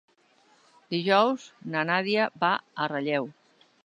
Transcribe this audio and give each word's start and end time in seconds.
Dijous 0.93 1.45
na 1.75 1.83
Nàdia 1.89 2.25
va 2.45 2.51
a 2.57 2.89
Relleu. 2.93 3.29